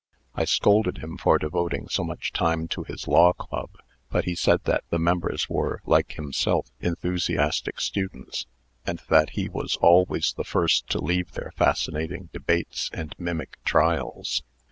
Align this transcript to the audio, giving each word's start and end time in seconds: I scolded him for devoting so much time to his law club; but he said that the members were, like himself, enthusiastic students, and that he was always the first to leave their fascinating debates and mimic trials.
I 0.33 0.45
scolded 0.45 0.97
him 0.97 1.15
for 1.15 1.37
devoting 1.37 1.87
so 1.87 2.03
much 2.03 2.31
time 2.33 2.67
to 2.69 2.81
his 2.81 3.07
law 3.07 3.33
club; 3.33 3.69
but 4.09 4.25
he 4.25 4.33
said 4.33 4.63
that 4.63 4.83
the 4.89 4.97
members 4.97 5.47
were, 5.47 5.79
like 5.85 6.13
himself, 6.13 6.65
enthusiastic 6.79 7.79
students, 7.79 8.47
and 8.83 8.99
that 9.09 9.29
he 9.37 9.47
was 9.47 9.75
always 9.79 10.33
the 10.35 10.43
first 10.43 10.87
to 10.89 10.99
leave 10.99 11.33
their 11.33 11.51
fascinating 11.55 12.29
debates 12.33 12.89
and 12.95 13.13
mimic 13.19 13.63
trials. 13.63 14.41